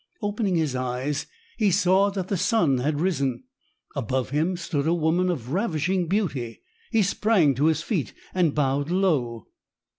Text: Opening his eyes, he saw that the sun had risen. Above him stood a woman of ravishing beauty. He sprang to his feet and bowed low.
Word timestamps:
Opening 0.23 0.55
his 0.55 0.75
eyes, 0.75 1.27
he 1.57 1.69
saw 1.69 2.09
that 2.09 2.27
the 2.27 2.35
sun 2.35 2.79
had 2.79 2.99
risen. 2.99 3.43
Above 3.95 4.31
him 4.31 4.57
stood 4.57 4.87
a 4.87 4.95
woman 4.95 5.29
of 5.29 5.51
ravishing 5.51 6.07
beauty. 6.07 6.63
He 6.89 7.03
sprang 7.03 7.53
to 7.53 7.65
his 7.65 7.83
feet 7.83 8.11
and 8.33 8.55
bowed 8.55 8.89
low. 8.89 9.45